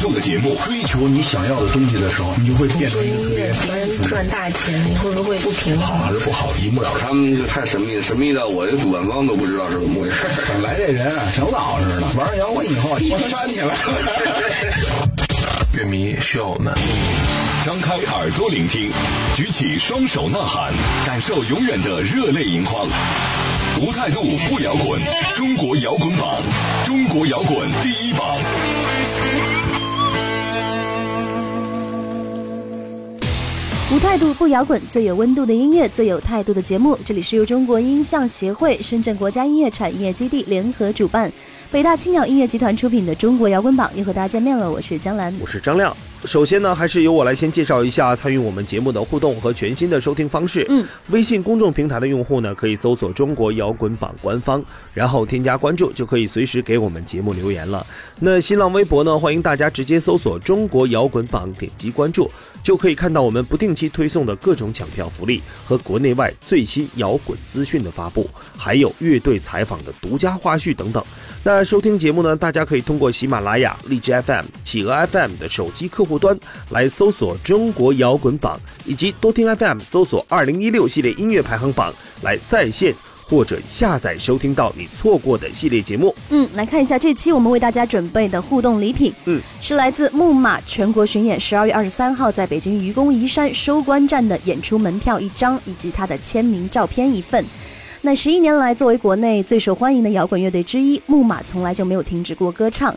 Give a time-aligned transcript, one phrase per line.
[0.00, 0.56] 态度的节目。
[0.64, 3.52] 追求你想要的东西的时候，你就会变成一个特别
[4.08, 6.06] 赚大钱，你会不会不平好衡？
[6.06, 7.00] 还是不好，一目了然。
[7.06, 10.16] 他们就太神秘了，神秘到我这主办方都不知道是怎么回事。
[10.48, 13.74] 本来这人啊，挺老实的，玩摇滚以后，我煽起来了。
[15.74, 16.74] 乐迷需要我们。
[17.66, 18.90] 张开耳朵聆听，
[19.36, 20.72] 举起双手呐喊，
[21.04, 22.88] 感受永远的热泪盈眶。
[23.82, 24.98] 无态度不摇滚，
[25.34, 26.36] 中国摇滚榜，
[26.86, 28.29] 中国摇滚第一榜。
[34.10, 36.98] 态度不摇滚，最有温度的音乐，最有态度的节目。
[37.04, 41.32] 这里是由中国音像协会、深圳国家音乐产业基地联合主办，
[41.70, 44.68] 北大青鸟音乐集团出品的《中国摇滚榜》又和大家见面了。
[44.68, 45.96] 我是江兰，我是张亮。
[46.24, 50.66] 首先呢，还是由我来先介绍一下参与我们节目的互动和全新的收听方式。
[50.68, 57.86] 嗯，微信公众平台的用户呢，可以搜索“中国摇滚榜”官方，然后添加关注，就可以随时给我们节目留言了。
[58.18, 62.30] 那新浪微博呢，欢迎大家直接搜索“中国摇滚榜”，点击关注，
[62.62, 71.04] 就可以看到我们不定期推送的各种抢票福利和国内外最新摇滚资讯的发布，还有乐队采访的独家花絮等等。
[71.42, 76.38] 那收听节目呢，大家可以通过喜马拉雅、荔枝 FM、企鹅 FM 的手机客户端
[76.68, 82.94] 来搜索“中国摇滚榜”，以及多听 FM 搜索“二零一六系列音乐排行榜”来在线
[83.30, 86.12] 或者下载收听到你错过的系列节目。
[86.30, 89.14] 嗯，来看一下这期我们为大家准备的互动礼品。
[89.26, 97.44] 嗯，是来自木马全国巡演十二月二十三号在北京愚公移山收官站的演出门票一张，以及他的签名照片一份。
[98.02, 102.94] 那十一年来，作为国内最受欢迎的摇滚乐队之一，木马从来就没有停止过歌唱。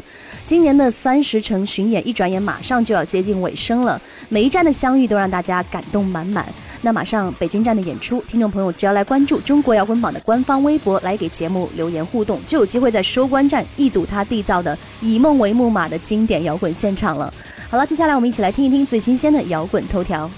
[0.47, 6.47] 今年的三十城巡演，一转眼马上就要接近尾声了，每一站的相遇都让大家感动满满。
[6.79, 17.33] 那马上北京站的演出，听众朋友只要来关注中国摇滚榜的官方微博，来给节目留言互动，就有机会在收官站一睹他缔造的以梦为木马的经典摇滚现场了。
[17.69, 20.31] 好了，接下来我们一起来听一听最新鲜的摇滚头条。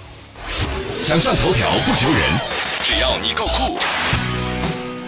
[1.03, 2.19] 想上头条不求人，
[2.81, 3.77] 只要你够酷。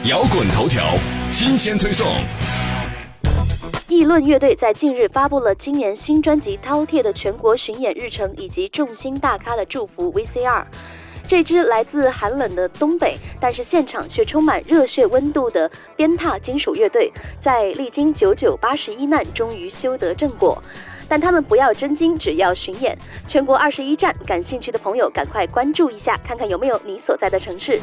[0.09, 0.95] 摇滚头条
[1.29, 2.07] 新鲜推送。
[3.89, 10.63] 议论乐队在近日发布了今年新专辑《饕餮》的全国巡演日程以及众星大咖的祝福 VCR。
[11.27, 20.63] 这支来自寒冷的东北，但是现场却充满热血温度的鞭挞金属乐队，在历经九九八十一难，终于修得正果。
[21.09, 22.97] 但他们不要真金，只要巡演，
[23.27, 24.15] 全国二十一站。
[24.25, 27.77] 感兴趣的朋友赶快关注一下，看看有没有你所在的城市。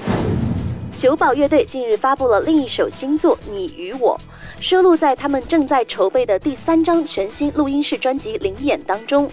[0.98, 4.18] 九宝乐队近日发布了另一首新作《你与我》，
[4.62, 9.30] 收录在他们正在筹备的第三张全新录音室专辑《灵眼》当中。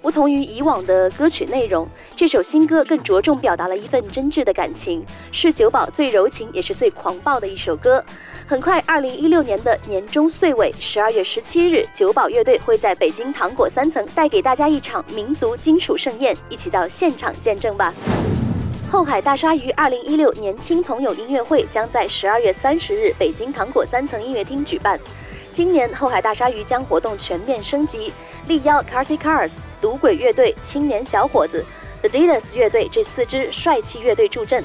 [0.00, 1.86] 不同于以往的歌曲内容，
[2.16, 8.02] 这首新歌更着重表达了一份真挚的感情，是九宝最柔情也是最狂暴的一首歌。
[8.46, 17.94] 很快，二零一六年的年终岁尾，十二月十七日，九宝乐队会在北京糖果三层带给大家一场民族金属盛宴，一起到现场见证吧。
[18.92, 25.00] 后海大鲨鱼二零一六年轻朋友音乐会将在十二月三十日北京糖果三层音乐厅举办。
[25.54, 28.12] 今年后海大鲨鱼将活动全面升级，
[28.48, 29.48] 力邀 Carsy Cars、
[29.80, 31.64] 赌鬼乐队、青年小伙子、
[32.02, 34.62] The Dealers 乐队这四支帅气乐队助阵。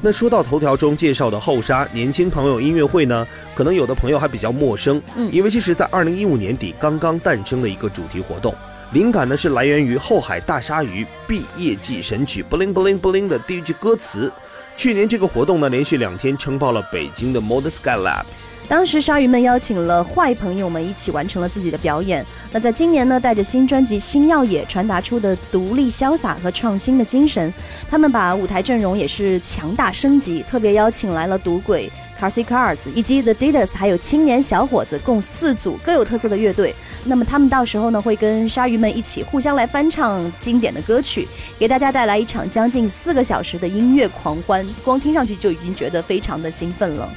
[0.00, 8.54] 那说到头条中介绍的后沙年轻朋友音乐会呢，可能有的朋友还比较陌生，嗯因为这是在二零一五年底刚刚诞生的一个主题活动。
[8.92, 14.32] 灵感呢是来源于后海大鲨鱼毕业季神曲 “bling bling bling” 的第一句歌词。
[14.76, 18.24] 去年这个活动呢，连续两天撑爆了北京的 Mod Sky Lab。
[18.66, 22.26] 当时鲨鱼们邀请了坏朋友们一起完成了自己的表演。
[22.50, 27.52] 那在今年呢，带着新专辑《新耀野》传达出的独立、潇洒和创新的精神，
[27.88, 31.90] 他们把舞台阵容也是强大升级，特别邀请来了赌鬼、
[32.20, 36.74] Carsy Cars 以及 The Dealers，还有青年小伙子，共四组各有特色的乐队。
[37.04, 41.26] 那么他们到时候呢，会跟鲨鱼们一起互相来翻唱经典的歌曲，
[41.58, 44.66] 给大家带来一场将近四个小时的音乐狂欢。
[44.84, 47.08] 光听上去就已经觉得非常的兴奋了。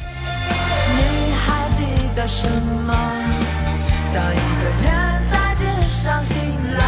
[0.96, 1.84] 你还记
[2.16, 2.48] 得什
[2.88, 2.94] 么？
[4.14, 4.88] 当一个人
[5.30, 5.66] 在街
[6.02, 6.38] 上醒
[6.78, 6.82] 来，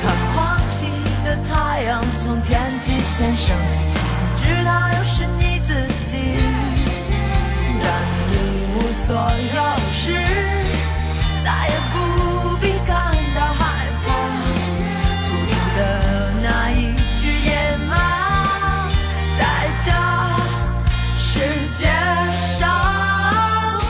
[0.00, 0.86] 看狂喜
[1.22, 5.26] 的太阳从天际线升起，你知道又是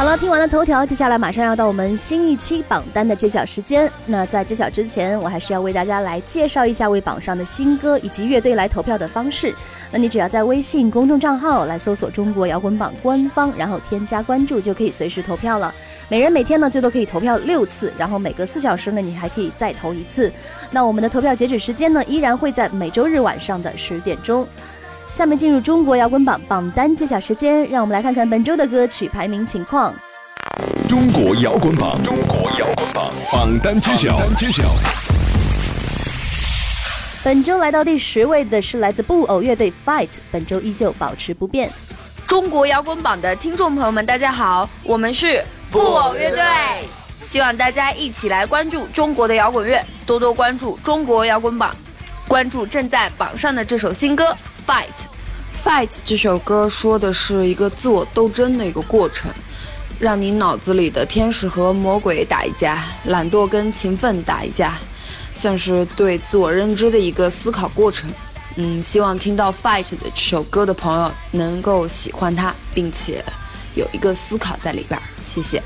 [0.09, 3.91] 了，听完了头条，接下来马上要到我们新一期榜单的揭晓时间。
[4.07, 9.55] 那在揭晓之前，我还是要为大家来介绍一下为榜上的新歌以及乐队来投票的方式。
[9.91, 15.75] 那你只要在微信公众账号来搜索“中国摇滚榜”官方，然后添加关注，就可以随时投票了。
[16.09, 20.33] 每人每天呢最多可以投票六次，然后每隔四小时呢你还可以再投一次。
[20.71, 24.49] 那我们的投票截止时间呢依然会在每周日晚上的十点钟。
[25.11, 29.95] 下面进入中国摇滚榜榜单揭晓时间，让我们来看看本周的歌曲排名情况。
[30.87, 34.65] 中国摇滚榜，中国摇滚榜榜单揭晓，单揭晓。
[37.25, 41.71] 本周来到第十位的是来自布偶乐队 Fight，本周依旧保持不变。
[42.27, 46.43] 中国摇滚榜的听众朋友们，大家好，我们是布偶乐队，
[47.23, 51.75] 希望大家一起来关注中国的摇滚乐，多多关注中国摇滚榜，
[52.29, 54.25] 关注正在榜上的这首新歌
[54.69, 54.85] 《Fight》。
[55.65, 59.33] 《Fight》这首歌说的是一个自我斗争的一个过程，
[59.99, 64.77] 让你脑子里的天使和魔鬼打一架，懒惰跟勤奋打一架，
[65.35, 68.11] 算是对自我认知的一个思考过程。
[68.57, 73.25] 嗯，希望听到《Fight》的这首歌的朋友能够喜欢它，并且
[73.75, 75.01] 有一个思考在里边。
[75.25, 75.63] 谢谢。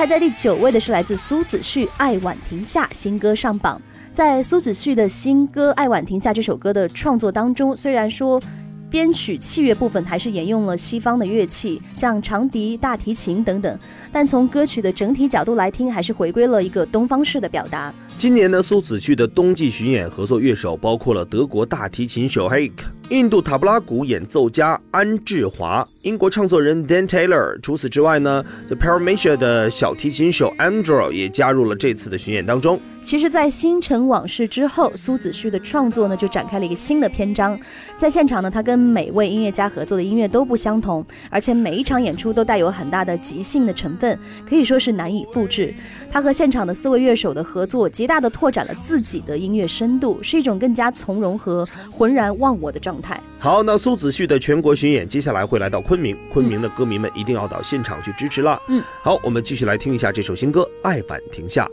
[0.00, 3.78] 排在第九位的是来自苏子旭《爱晚亭下》新歌上榜。
[4.14, 8.40] 在苏子旭的新歌《爱晚亭下》这首歌的创作当中，虽然说
[8.90, 13.78] 编曲器乐部分还是沿用了西方的乐器，像长笛、大提琴等等，
[14.10, 17.94] 但从歌曲的整体角度来听，还是回归了一个东方式的表达。
[18.18, 27.58] 今年呢，苏子旭的冬季巡演合作乐手包括了德国大提琴手 Hake、印度塔布拉鼓演奏家安志华、英国唱作人 Dan Taylor。
[27.62, 32.78] 除此之外呢，The Paramecia 的小提琴手 Andrew 也加入了这次的巡演当中。
[33.02, 37.58] 其实，在《星辰往事》之后，苏子旭的创作呢就展开了一个新的篇章。
[37.96, 44.18] 在现场呢，他跟每位音乐家合作的音乐都不相同，而且每一场演出都带有很大的即兴的成分，
[44.48, 45.74] 可以说是难以复制。
[46.12, 53.20] 他和现场的四位乐手的合作，极大的拓展了自己的音乐深度，是一种更加从容和浑然忘我的状态。
[53.38, 58.60] 好，那苏子旭的全国巡演接下来会来到昆明，昆明的歌迷们一定要到现场去支持了。
[58.68, 61.64] 嗯，好，我们继续来听一下这首新歌《爱晚停下》。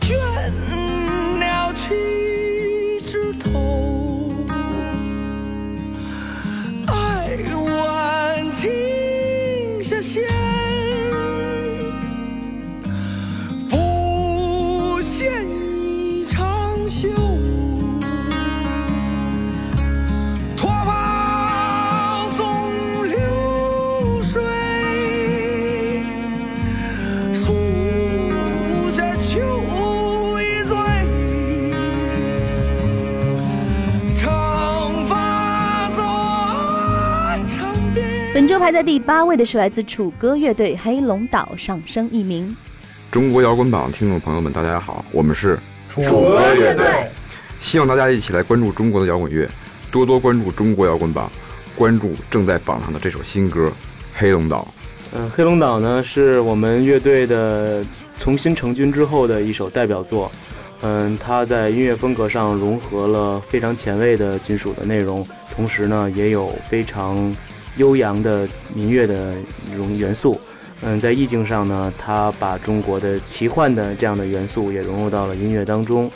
[0.00, 0.18] 倦
[1.38, 1.88] 鸟栖
[3.04, 3.93] 枝头，
[38.64, 42.56] 排在第八位的是来自楚歌乐队《黑龙岛》上升一名。
[43.10, 45.58] 中国摇滚榜听众朋友们，大家好，我们是
[45.90, 47.06] 楚歌乐队，
[47.60, 49.46] 希望大家一起来关注中国的摇滚乐，
[49.90, 51.30] 多多关注中国摇滚榜，
[51.76, 53.66] 关注正在榜上的这首新歌
[54.14, 54.66] 《黑龙岛》。
[55.14, 57.84] 嗯，黑龙岛呢是我们乐队的
[58.18, 60.32] 重新成军之后的一首代表作。
[60.80, 65.22] 嗯，它在音乐风格上融合了非常前卫的金属的内容，
[65.54, 67.36] 同时呢也有非常
[67.76, 69.34] 悠扬的民乐的
[69.76, 70.40] 融元素。
[70.82, 76.10] 嗯，在意境上呢，它把中国的奇幻的这样的元素也融入到了音乐当中。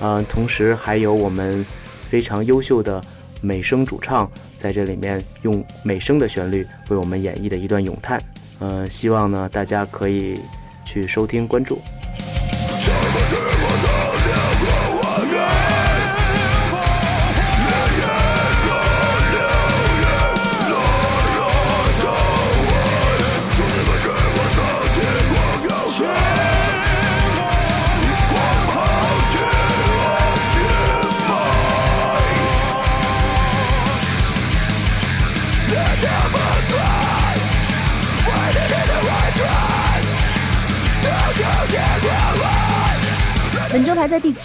[0.00, 1.64] 嗯，同时还有我们
[2.02, 3.00] 非常优秀的
[3.40, 8.20] 美声主唱在这里面用美声的旋律为我们演绎的一段咏叹。
[8.58, 10.38] 嗯，希望呢大家可以
[10.84, 11.80] 去收听关注。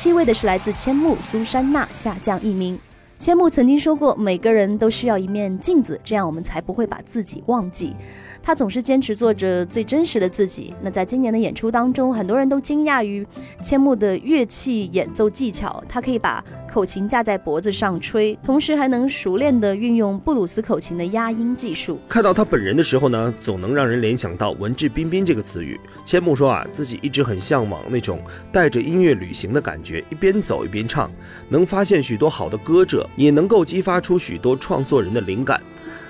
[0.06, 2.80] 七位的是来自千木苏珊娜，下降一名。
[3.18, 7.96] 千木曾经说过，每个人都需要一面镜子，这样我们才不会把自己忘记。
[8.44, 10.76] 他总是坚持做着最真实的自己。
[10.82, 13.26] 那在今年的演出当中，很多人都惊讶于
[13.62, 15.82] 千木的乐器演奏技巧。
[15.88, 21.98] 他可以把口琴架在脖子上吹，同时还能熟练地运用布鲁斯口琴的压音技术。
[22.10, 25.80] 看到他本人的时候呢，总能让人联想到文质彬彬这个词语。
[26.06, 28.20] 千木说啊，自己一直很向往那种
[28.52, 31.10] 带着音乐旅行的感觉，一边走一边唱，
[31.50, 35.62] 能发现许多好的歌者，也能够激发出许多创作人的灵感。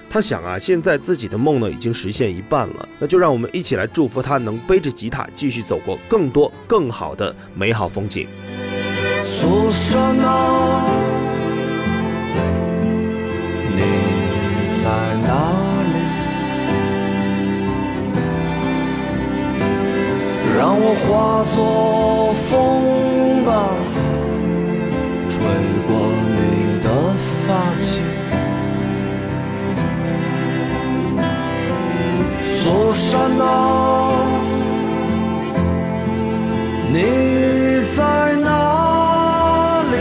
[0.10, 8.28] 他想啊，现在自己的梦呢已经实现一半了，那就让我们一起来祝福他能背着吉他继续走过更多更好的美好风景。
[9.26, 10.86] 苏珊娜，
[13.76, 13.82] 你
[14.82, 14.84] 在
[15.24, 15.52] 哪
[15.92, 15.98] 里？
[20.58, 23.76] 让我化作风吧，
[25.28, 25.36] 吹
[25.86, 25.92] 过
[27.46, 28.00] 的发髻。
[32.64, 33.44] 苏珊娜，
[36.92, 39.96] 你在哪里？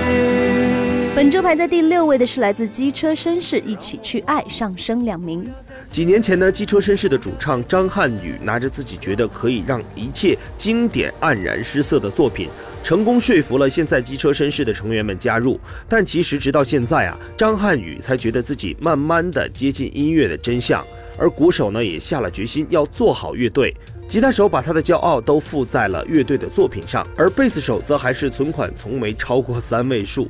[1.14, 5.46] 本周排在第六位的是来自机车绅士，一起去爱上升两名。
[5.92, 12.48] 几年前呢，机车绅士的主唱张瀚宇拿着自己觉得可以让一切经典黯然失色的作品，
[12.84, 15.58] 成功说服了现在机车绅士的成员们加入。
[15.88, 20.84] 但其实直到现在啊，张瀚宇才觉得自己慢慢的接近音乐的真相。
[21.16, 23.74] 而鼓手呢，也下了决心要做好乐队。
[24.06, 30.28] 吉他手把他的骄傲都附在了乐队的作品上，而贝斯手则还是存款从没超过三位数。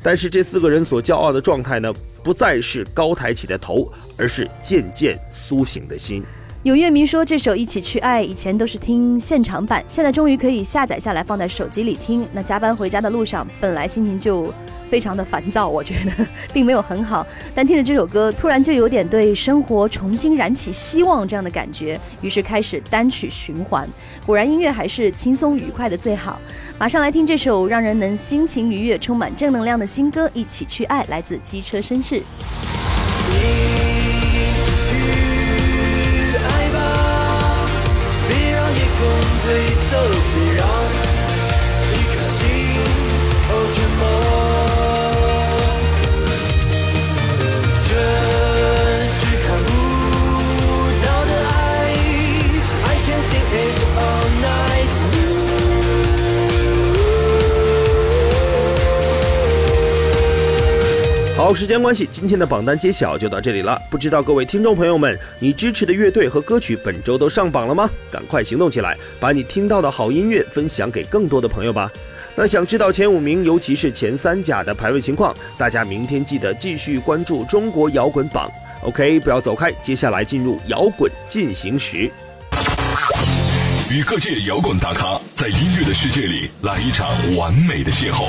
[0.00, 6.22] 但是这四个人所骄傲的状态呢，不再是高抬起的头，而是渐渐苏醒的心。
[6.66, 12.26] 有乐迷说，这首《一起去爱》以前都是听现场版，现在终于可以下载下来放在手机里听。
[12.32, 14.52] 那加班回家的路上，本来心情就
[14.90, 23.88] 非常的烦躁，我觉得并没有很好，但听着这首歌，突然就有点对生活重新燃起希望这样的感觉，于是开始单曲循环。
[24.26, 26.40] 果然，音乐还是轻松愉快的最好。
[26.80, 32.20] 马上来听这首让人能心情愉悦、充满正能量的新歌《一起去爱》，来自机车绅士。
[39.46, 39.85] please
[61.46, 63.80] 好，时间关系，今天的榜单揭晓就到这里了。
[63.88, 67.88] 不知道各位听众朋友们，你支持的乐队和歌曲本周都上榜了吗？
[68.10, 71.88] 赶快行动起来，把你听到的好音乐分享给更多的朋友吧。
[72.34, 78.50] 那想知道前五名，尤其是前三甲的排位情况，大家明天记得继续关注中国摇滚榜。
[78.82, 82.10] OK，不要走开，接下来进入摇滚进行时。
[83.88, 88.26] 与各界摇滚大咖在音乐的世界里来一场完美的邂逅。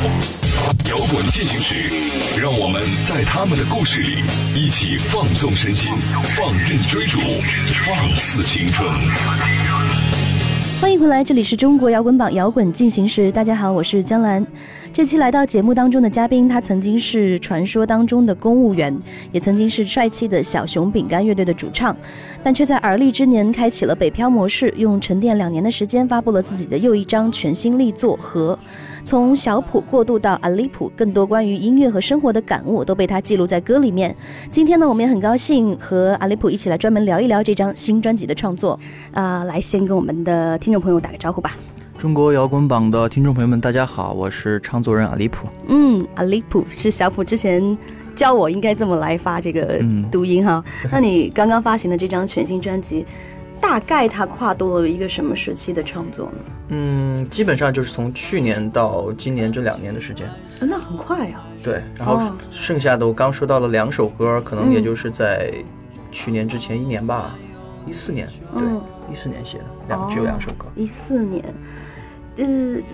[0.90, 1.90] 摇滚进行时，
[2.38, 4.22] 让我们在他们的故事里
[4.54, 5.90] 一起放纵身心，
[6.36, 7.22] 放任追逐，
[7.86, 8.92] 放肆青春。
[10.82, 13.32] 欢迎回来，这里是中国摇滚榜摇滚进行时。
[13.32, 14.46] 大家好，我是江兰。
[14.98, 18.98] 这期来到节目当中的嘉宾，他曾经是传说当中的公务员，
[19.32, 21.96] 也曾经是帅气的小熊饼干乐队的主唱，
[22.42, 28.58] 但却在而立之年开启了北漂模式，用沉淀两年的时间发布了自己的又一张全新力作《和》。
[29.04, 34.16] 从小普过渡到阿里普，更多关于音乐和生活的感悟都被他记录在歌里面。
[34.50, 38.80] 今天呢，我们也很高兴和阿里普一起来专门聊一聊这张新专辑的创作。
[39.12, 41.56] 啊、来先跟我们的听众朋友打个招呼吧。
[42.00, 45.48] 中国摇滚榜的听众朋友们，大家好，我是唱作人阿里普。
[45.68, 47.76] 嗯，阿里普是小普之前
[48.16, 50.64] 教我应该这么来发这个嗯读音哈。
[50.92, 53.04] 那你刚刚发行的这张全新专辑，
[53.60, 56.38] 大概它跨度了一个什么时期的创作呢？
[56.70, 60.30] 嗯，基本上就是从去年到今年这两年的时间。
[60.60, 61.48] 呃那很快啊。
[61.64, 65.52] 对，然后哦剩下的我刚说到了两首歌，可能嗯也就是在
[66.12, 67.36] 去年之前一年吧，
[67.88, 68.80] 一四年，对嗯，
[69.12, 70.68] 一四年写的，两只有两首歌。
[70.76, 71.44] 一四年，
[72.38, 72.46] 呃，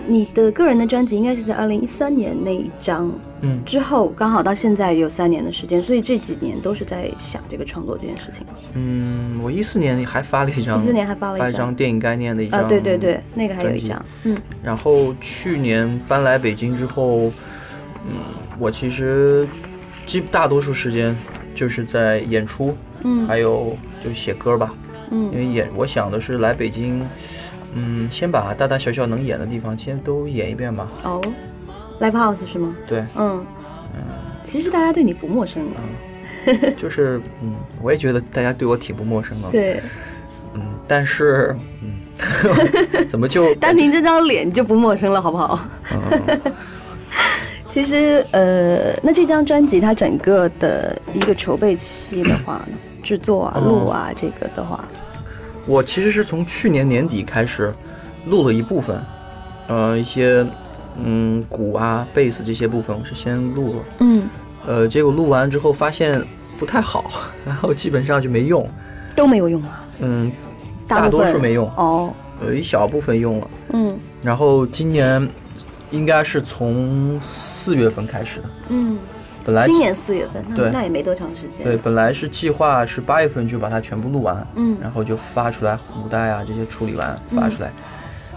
[0.07, 8.45] 你的个人的专辑应该是在二零一三年那一张嗯，之后，刚好到现在有三年的时间，所以这几年都是在想这个创作这件事情。
[8.73, 11.75] 嗯，我一四年还发了一张，一四年还发了一张。
[11.75, 14.37] 电影概念的一张，啊，对对对，那个还有一张，嗯。
[14.63, 17.31] 然后去年搬来北京之后，
[18.07, 18.15] 嗯，
[18.57, 19.45] 我其实
[20.05, 21.13] 基大多数时间
[21.53, 22.73] 就是在演出，
[23.03, 23.27] 嗯。
[23.27, 24.73] 还有就写歌吧。
[25.11, 25.25] 嗯。
[25.25, 27.05] 因嗯为演，我想的是来北京，
[27.75, 30.89] 嗯，先把大大小小能演的地方先都演一遍吧。
[31.03, 31.21] 哦
[31.99, 32.75] ，Live House 是吗？
[32.87, 33.45] 对，嗯
[33.95, 34.01] 嗯
[34.43, 35.71] 其实大家对你不陌生了。
[36.77, 39.49] 就是嗯，我也觉得大家对我挺不陌生的。
[39.49, 39.81] 对，
[40.53, 42.01] 嗯，但是嗯，
[43.07, 45.59] 怎么就 单凭这张脸就不陌生了，好不好？
[45.91, 46.39] 嗯
[47.69, 52.61] 其实，呃，那这张专辑它整个的一个筹备期的话，
[53.01, 54.85] 制作啊、哦录啊，这个的话，
[55.65, 57.73] 我其实是从去年年底开始
[58.25, 59.01] 录了一部分，
[59.67, 60.45] 呃，一些
[60.97, 64.23] 嗯鼓啊、贝斯这些部分我是先录了，嗯，
[64.65, 66.21] 呃，结果录完之后发现
[66.59, 67.11] 不太好，
[67.45, 68.67] 然后基本上就没用，
[69.15, 70.31] 都没有用啊，嗯，
[70.87, 72.13] 大大多数没用，哦，
[72.45, 73.97] 有一小部分用了，嗯。
[74.21, 75.27] 然后今年
[75.91, 78.97] 应该是从四月份开始的，嗯，
[79.45, 80.71] 本来今年四月份，那对。
[80.71, 84.77] 那也没多长时间，对，本来是计划是八月份就把它全部录完，嗯。
[84.81, 87.71] 然后就发出来，母带啊这些处理完发出来，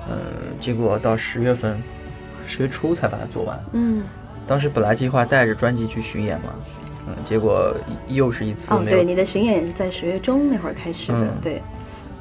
[0.09, 0.17] 嗯、
[0.61, 1.83] 结果到十月份，
[2.47, 3.59] 十月初才把它做完。
[3.73, 4.03] 嗯，
[4.47, 6.55] 当时本来计划带着专辑去巡演嘛，
[7.07, 7.75] 嗯，结果
[8.09, 11.29] 又是一次对，你的巡演也是在十月中那会儿开始的，嗯。
[11.43, 11.63] 对，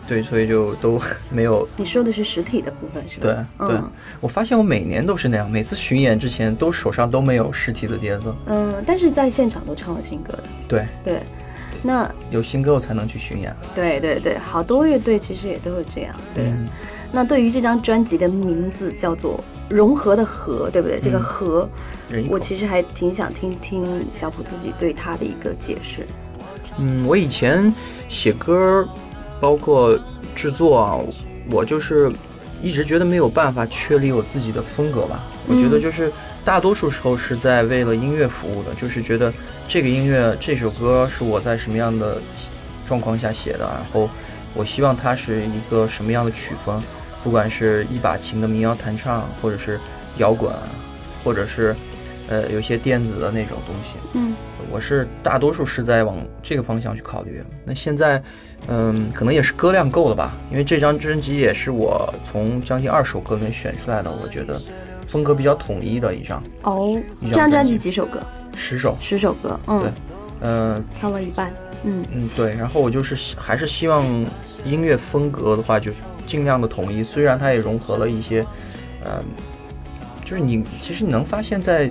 [0.08, 1.00] 对，所以就都
[1.32, 1.68] 没有。
[1.78, 3.48] 你说的是实体的部分是吧？
[3.60, 11.22] 对对、嗯我发现我每年都是那样，每次巡演之前都手上都没有实体的碟子，嗯，但是在现场都唱了新歌的，对，对，
[11.84, 13.54] 那有新歌我才能去巡演。
[13.76, 16.16] 对对对，好多乐队其实也都是这样。
[16.34, 16.68] 对，嗯
[17.12, 21.00] 那对于这张专辑的名字叫做“融合”的“合”，对不对？
[21.00, 21.70] 这个“嗯合”，
[22.10, 26.06] 人一口我其实还挺想听听小普自己对他的一个解释。
[26.78, 27.74] 嗯，我以前
[28.10, 28.86] 写歌，
[29.40, 29.98] 包括
[30.36, 31.00] 制作啊，
[31.50, 32.12] 我就是
[32.62, 35.24] 一直觉得没有办法确立我自己的风格吧。
[35.48, 36.12] 我觉得嗯就是
[36.44, 39.32] 大多数时候是在为了音乐服务的，就是觉得
[39.68, 42.18] 这个音乐这首歌是我在什么样的
[42.88, 44.10] 状况下写的，然后
[44.54, 46.82] 我希望它是一个什么样的曲风，
[47.24, 49.80] 不管是一把琴的民谣弹唱，或者是
[50.18, 50.52] 摇滚，
[51.24, 51.76] 或者是
[52.28, 53.98] 呃有些电子的那种东西。
[54.14, 54.34] 嗯
[54.72, 57.42] 我是大多数是在往这个方向去考虑。
[57.64, 58.22] 那现在，
[58.68, 64.60] 嗯，可能也是歌量够了吧，因为这张专辑也是我从将近二十首歌里面选出来的，我觉得
[65.08, 68.20] 风格比较统一的一张，哦，这张专专辑辑几首歌？
[68.58, 68.98] 十首。
[69.00, 69.58] 十首歌。
[69.68, 69.92] 嗯，对，
[70.42, 71.54] 嗯挑了一半。
[71.84, 72.56] 嗯嗯，对。
[72.56, 74.04] 然后我就是还是希望
[74.66, 78.44] 音乐风格的话，就是尽量的统一，虽然它也融合了一些，
[79.06, 79.24] 嗯，
[80.26, 81.90] 就是你其实你能发现在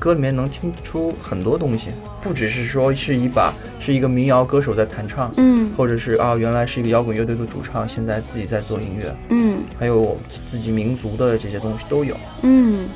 [0.00, 1.90] 歌里面能听出很多东西，
[2.22, 5.70] 不只是说是一把是一个民谣歌手在弹唱，嗯。
[5.76, 9.58] 或者是啊原来是一个摇滚乐队的主唱，现在自己在做音乐，嗯。
[9.78, 12.16] 还有自己民族的这些东西都有。
[12.42, 12.88] 嗯。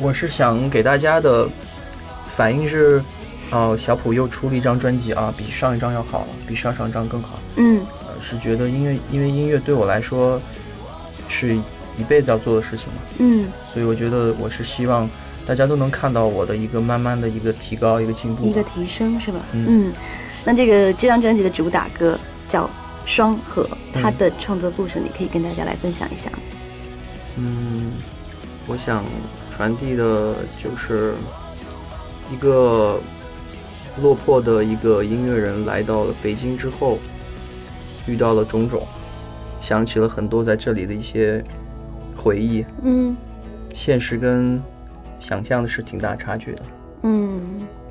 [0.00, 1.46] 我是想给大家的
[2.34, 3.02] 反应是，
[3.52, 7.38] 哦、小普又出了一张专辑啊，比上一张要好了，比上上张更好。
[7.56, 7.80] 嗯。
[8.06, 10.40] 呃，是觉得音乐，因为音乐对我来说
[11.28, 11.54] 是
[11.98, 15.08] 一辈子要做的事情嘛，嗯，所以我觉得我是希望
[15.48, 18.46] 大家都能看到我的一个慢慢的一个提高，一个进步。
[18.46, 19.40] 一个提升是吧？
[19.54, 19.92] 嗯嗯，
[20.44, 22.64] 那这个这张专辑的主打歌叫
[23.06, 23.62] 《双核》，
[23.94, 26.30] 嗯它的创作故事你可以跟大家来分享一下。
[27.36, 27.92] 嗯，
[28.66, 29.02] 我想
[29.56, 31.14] 传递的就是
[32.30, 33.00] 一个
[34.02, 36.98] 落魄的一个音乐人来到了北京之后，
[38.06, 38.86] 遇到了种种，
[39.62, 41.42] 想起了很多在这里的一些
[42.14, 42.62] 回忆。
[42.82, 43.16] 嗯
[43.74, 44.60] 现实跟
[45.20, 46.62] 想象的是挺大差距的。
[47.02, 47.40] 嗯，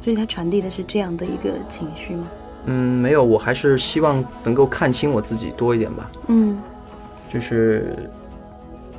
[0.01, 2.27] 所以它传递的是这样的一个情绪吗？
[2.65, 6.11] 嗯，没有，我还是希望能够看清我自己多一点吧。
[6.27, 6.57] 嗯
[7.31, 8.09] 就是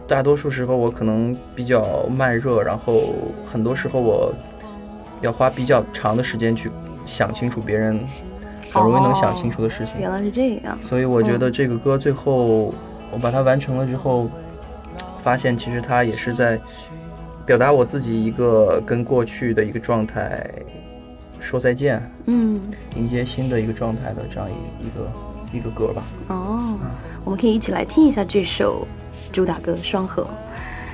[0.06, 3.14] 大多数时候我可能比较慢热，然后
[3.46, 4.32] 很多时候我
[5.20, 6.70] 要花比较长的时间去
[7.04, 8.00] 想清楚别人
[8.72, 9.94] 很容易能想清楚的事情。
[9.98, 10.78] 原来是这样。
[10.80, 12.72] 所以我觉得这个歌最后
[13.10, 14.30] 我把它完成了之后，
[15.18, 16.58] 发现其实它也是在
[17.48, 20.46] 表达我自己一个跟过去的一个状态
[21.40, 22.60] 说再见，嗯
[22.94, 26.02] 迎接新的一个状态的这样一一个一个歌吧。
[26.28, 26.78] 哦，
[27.24, 28.86] 我们可以一起来听一下这首
[29.32, 30.24] 主打歌《双河》。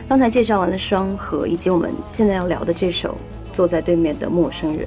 [0.08, 3.18] 刚才介绍完了《双河》，以及我们现在要聊的这首
[3.56, 4.86] 《坐在对面的陌生人》，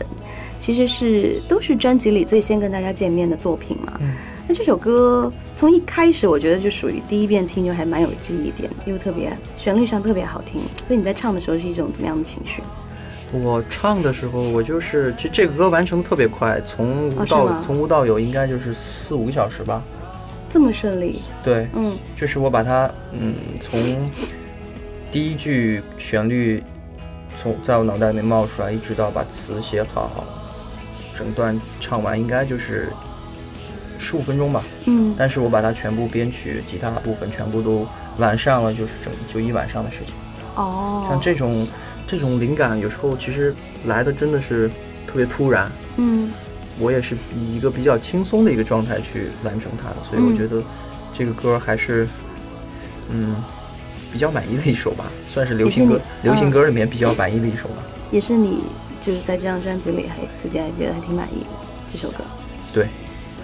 [0.61, 3.97] 其实是都是专辑里最先跟大家见面的作品嘛。
[3.99, 4.15] 嗯
[4.47, 10.61] 那这首歌从一开始，我觉得就属于第一遍听就还蛮有记忆点，又特别旋律上特别好听。
[10.87, 12.63] 所以你在唱的时候是一种怎么样的情绪？
[13.33, 19.83] 我唱的时候，我就是其实这个歌完成的特别快，从无到、哦从无到有应该就是四五个小时吧。
[20.49, 21.19] 这么顺利？
[21.43, 24.09] 对，嗯就是我把它嗯从
[25.11, 26.63] 第一句旋律
[27.35, 30.23] 从在我脑袋里面冒出来，一直到把词写好，
[31.17, 32.87] 整段唱完应该就是
[33.97, 34.63] 十五分钟吧。
[34.85, 40.13] 嗯但是我把它全部编曲、吉他部分全部都完善了，就是整就一晚上的事情。
[40.55, 41.67] 哦，像这种
[42.05, 43.53] 这种灵感有时候其实
[43.85, 44.69] 来的真的是
[45.05, 45.71] 特别突然。
[45.97, 46.31] 嗯，
[46.79, 50.63] 我也是以一个比较轻松的一个状态去完成它的，所以我嗯觉得
[51.13, 52.07] 这个歌还是
[53.09, 53.35] 嗯
[54.11, 57.83] 比较满意的一首吧，算是流行歌流行歌里面比较满意的一首吧。
[58.11, 58.63] 也是你
[59.01, 61.47] 就是在这张专辑里还自己还觉得还挺满意的
[61.91, 62.23] 这首歌，
[62.73, 62.87] 对，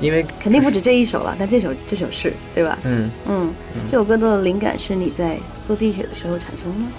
[0.01, 2.77] 因为肯定不止这一首了，但这首这首是对吧？
[2.83, 3.53] 嗯嗯，
[3.89, 6.91] 这首歌的灵感是你在坐地铁的时候产生的。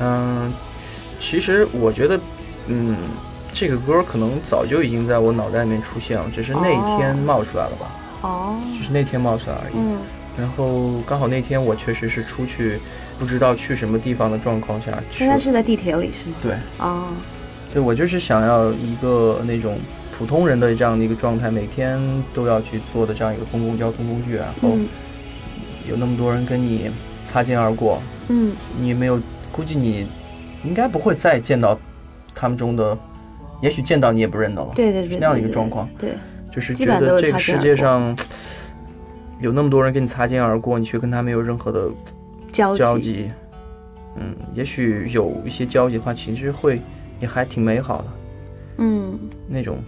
[0.00, 0.52] 嗯，
[1.18, 2.18] 其实我觉得
[2.66, 2.96] 嗯
[3.52, 7.86] 这个歌可能早就已经在我脑袋里面出现了，只是那一天哦冒出来了吧。
[8.22, 9.74] 哦，只是那天冒出来而已。
[9.76, 9.98] 嗯
[10.38, 12.78] 然后刚好那天我确实是出去，
[13.18, 15.28] 不知道去什么地方的状况下去现。
[15.28, 16.36] 在是在地铁里是吗？
[16.40, 17.08] 对，哦，
[17.74, 19.76] 对我就是想要一个那种
[20.20, 21.98] 普通人的这样的一个状态，每天
[22.34, 24.86] 都要去坐的这样一个公共交通工具，然后嗯
[25.88, 26.90] 有那么多人跟你
[27.24, 29.18] 擦肩而过，嗯你没有，
[29.50, 30.06] 估计你
[30.62, 31.78] 应该不会再见到
[32.34, 32.96] 他们中的，
[33.62, 35.88] 也许见到你也不认得了，对对对是那样的一个状况。
[35.98, 36.12] 对，
[36.52, 38.14] 就是觉得这个世界上
[39.40, 41.88] 有那么多人跟你擦肩而过，你却跟他没有任何的
[42.52, 43.30] 交集交集。
[44.16, 46.78] 嗯，也许有一些交集的话，其实会
[47.20, 48.04] 也还挺美好的
[48.76, 49.78] 嗯，那种。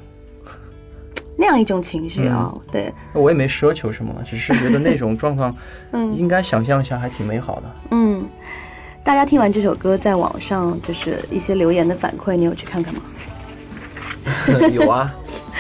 [1.37, 5.55] 那样一种情绪啊、对，我也没奢求什么了，只是觉得那种状况，
[5.93, 7.63] 嗯应该想象一下还挺美好的。
[7.91, 8.25] 嗯，
[9.03, 13.01] 大家听完这首歌，在网上就是一些留言的反馈，你有去看看吗？
[14.73, 15.13] 有啊，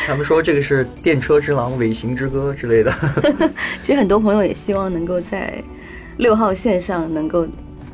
[0.06, 2.94] 他们说这个是电车之狼、尾行之歌之类的。
[3.82, 5.52] 其实很多朋友也希望能够在
[6.18, 7.46] 六号线上能够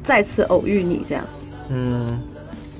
[0.03, 1.25] 再次偶遇你，这样。
[1.71, 2.21] 嗯，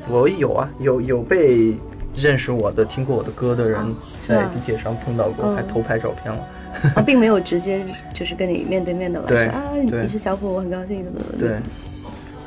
[0.09, 1.79] 我有啊，有有被
[2.21, 3.95] 认识我的、听过我的歌的人，
[4.27, 5.57] 在地铁上碰到过，嗯。
[5.57, 6.47] 还偷拍照片了。
[6.95, 11.11] 啊，并没有直接 就是跟你面对面的来啊，你是小虎，我很高兴的。
[11.39, 11.57] 对，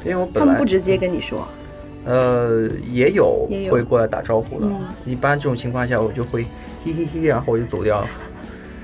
[0.05, 1.47] 因为我他本来们不直接跟你说，
[2.05, 4.79] 呃也有会过来打招呼的，嗯。
[5.05, 6.43] 一般这种情况下我就会
[6.85, 8.07] 嘿嘿嘿，然后我就走掉了。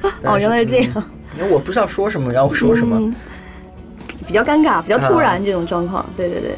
[0.23, 1.03] 哦，原来是这样，嗯
[1.37, 2.97] 因为我不知道说什么，然后我说什么。
[2.97, 3.13] 嗯。
[4.25, 6.05] 比较尴尬，比较突然啊这种状况。
[6.17, 6.51] 对对对，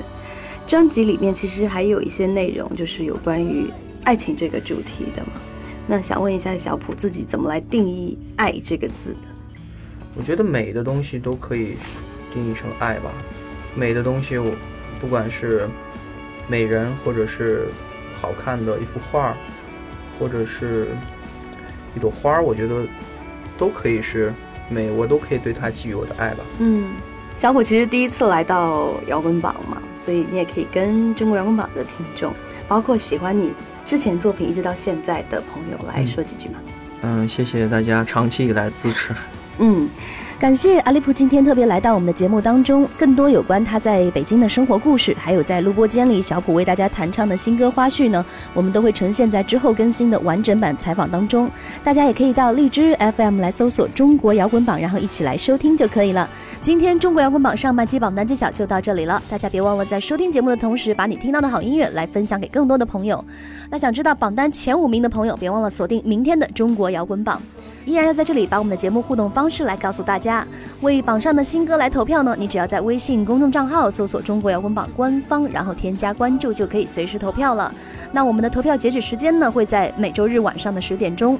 [0.66, 3.66] 专辑里面其实还有一些内容，就是有关于
[4.04, 5.34] 爱情这个主题的嘛。
[5.88, 9.60] 那想问一下小普自己怎么来定义“爱”这个字的？
[10.16, 11.78] 我觉得美的东西都可以
[12.34, 13.12] 定义成爱吧。
[13.76, 14.52] 美的东西，我
[15.00, 15.68] 不管是
[16.48, 17.68] 美人，或者是
[18.22, 19.36] 好看的一幅画，
[20.20, 20.88] 或者是
[21.96, 22.86] 一朵花，我觉得
[23.58, 24.34] 都可以是
[24.70, 26.44] 美，我都可以对它给予我的爱吧。
[26.60, 26.90] 嗯，
[27.40, 32.34] 小虎其实第一次来到摇滚榜嘛，所以你也可以跟中国摇滚榜的听众，
[32.68, 33.54] 包括喜欢你
[33.90, 36.60] 之前作品一直到现在的朋友来说几句吗。
[37.02, 39.16] 嗯，谢谢大家长期以来的支持。
[39.62, 39.90] 嗯，
[40.40, 51.52] 感谢阿利普今天特别来到我们的节目当中，更多有关他在北京的生活故事，还有在录播间里小普为大家弹唱的新歌花絮呢，我们都会呈现在之后更新的完整版采访当中。
[51.84, 56.30] 大家也可以到荔枝 FM 来搜索“中国摇滚榜”，然后一起来收听就可以了。
[56.62, 63.22] 今天中国摇滚榜上半期榜单揭晓就到这里了，大家别忘了在收听节目的同时，把你听到的好音乐来分享给更多的朋友。
[63.70, 67.42] 那想知道榜单前五名的朋友，别忘了锁定明天的中国摇滚榜。
[67.86, 70.46] 依然要在这里把我们的节目互动方式来告诉大家。
[70.82, 77.74] 为榜上的新歌来投票呢，你只要在微信公众账号搜索“中国摇滚榜”官方，然后添加关注，就可以随时投票了。
[78.12, 81.40] 那我们的投票截止时间呢，会在每周日晚上的十点钟。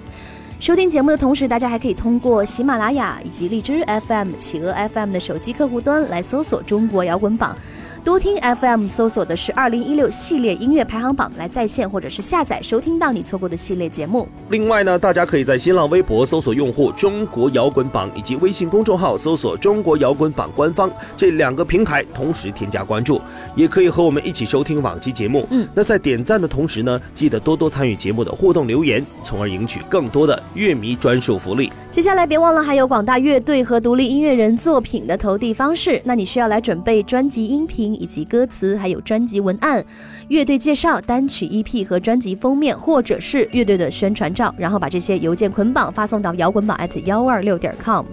[0.60, 7.56] 收听节目的同时，大家还可以通过喜马拉雅以及荔枝 FM、企鹅 FM 的手机客户端来搜索“中国摇滚榜”。
[8.04, 14.28] 多听 FM 搜索的是二零一六系列音乐排行榜，来在线或者是下载收听到你错过的系列节目。
[14.50, 23.22] 另外呢，大家可以在新浪微博搜索用户“中国摇滚榜”以及微信公众号搜索“中国摇滚榜官方”这两个平台同时添加关注，
[23.56, 25.46] 也可以和我们一起收听往期节目。
[25.52, 31.72] 嗯，那在点赞的同时呢，记得多多参与节目的互动留言，从而赢取更多的乐迷专属福利。
[31.92, 39.84] 接下来别忘了还有广大乐队和独立音乐人作品的投递方式，那你需要来准备专辑音频以及歌词，还有专辑文案、
[40.28, 48.06] 乐队介绍、单曲 EP 和专辑封面，或者是乐队的宣传照，然后把这些邮件捆绑发送到摇滚榜 at 幺二六点 com。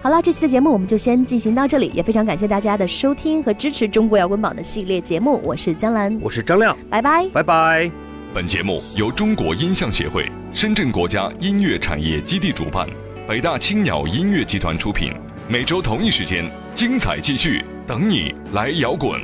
[0.00, 7.90] 好了，这期的节目我们就先进行到这里，也非常感谢大家的收听和支持中国摇滚榜的系列节目，我是江兰，我是张亮，拜拜，拜拜。
[8.34, 12.88] 本节目由中国音像协会、深圳国家音乐产业基地主办，
[13.28, 15.12] 北大青鸟音乐集团出品。
[15.48, 19.20] 每周同一时间，精彩继续，等你来摇滚。